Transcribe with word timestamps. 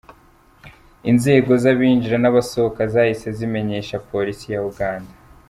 Inzego 1.11 1.51
z’abinjira 1.63 2.17
n’abasohoka 2.21 2.81
zahise 2.93 3.27
zimenyesha 3.37 4.03
Polisi 4.09 4.45
ya 4.53 4.61
Uganda. 4.71 5.11